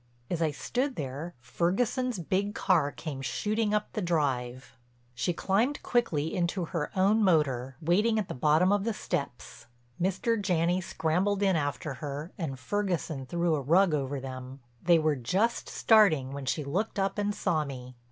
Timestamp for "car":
2.55-2.91